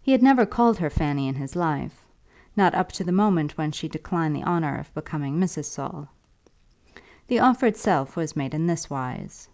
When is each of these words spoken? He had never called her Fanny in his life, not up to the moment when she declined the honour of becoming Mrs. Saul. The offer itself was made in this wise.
He 0.00 0.10
had 0.10 0.22
never 0.22 0.46
called 0.46 0.78
her 0.78 0.88
Fanny 0.88 1.28
in 1.28 1.34
his 1.34 1.54
life, 1.54 2.06
not 2.56 2.74
up 2.74 2.90
to 2.92 3.04
the 3.04 3.12
moment 3.12 3.58
when 3.58 3.72
she 3.72 3.88
declined 3.88 4.34
the 4.34 4.42
honour 4.42 4.78
of 4.78 4.94
becoming 4.94 5.38
Mrs. 5.38 5.66
Saul. 5.66 6.08
The 7.28 7.40
offer 7.40 7.66
itself 7.66 8.16
was 8.16 8.36
made 8.36 8.54
in 8.54 8.66
this 8.66 8.88
wise. 8.88 9.50